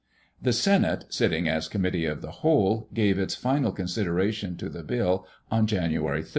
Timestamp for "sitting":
1.09-1.47